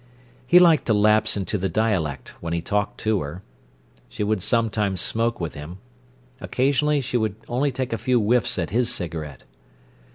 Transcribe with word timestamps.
He 0.47 0.57
liked 0.57 0.87
to 0.87 0.95
lapse 0.95 1.37
into 1.37 1.59
the 1.59 1.69
dialect 1.69 2.29
when 2.41 2.53
he 2.53 2.61
talked 2.63 2.99
to 3.01 3.21
her. 3.21 3.43
She 4.09 4.23
would 4.23 4.41
sometimes 4.41 4.99
smoke 4.99 5.39
with 5.39 5.53
him. 5.53 5.77
Occasionally 6.39 7.01
she 7.01 7.17
would 7.17 7.35
only 7.47 7.71
take 7.71 7.93
a 7.93 7.99
few 7.99 8.19
whiffs 8.19 8.57
at 8.57 8.71
his 8.71 8.89
cigarette. 8.91 9.43